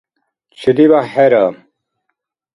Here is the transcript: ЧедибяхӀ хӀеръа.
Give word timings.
ЧедибяхӀ 0.57 1.09
хӀеръа. 1.11 1.47